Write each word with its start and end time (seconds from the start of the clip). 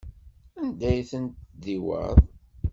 Anda 0.61 0.85
ay 0.89 1.01
ten-tdiwaḍ? 1.09 2.17